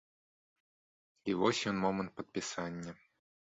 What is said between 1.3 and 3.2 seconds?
вось ён момант падпісання.